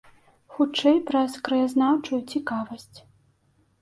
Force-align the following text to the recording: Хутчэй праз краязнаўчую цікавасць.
Хутчэй 0.53 0.97
праз 1.11 1.31
краязнаўчую 1.47 2.19
цікавасць. 2.35 2.99